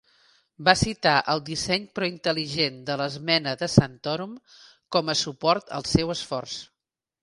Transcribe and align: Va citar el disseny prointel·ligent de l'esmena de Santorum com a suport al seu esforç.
Va 0.69 0.73
citar 0.79 1.11
el 1.33 1.43
disseny 1.49 1.85
prointel·ligent 1.99 2.81
de 2.89 2.97
l'esmena 3.03 3.55
de 3.63 3.71
Santorum 3.77 4.37
com 4.97 5.17
a 5.17 5.21
suport 5.25 5.75
al 5.81 5.91
seu 5.97 6.19
esforç. 6.21 6.63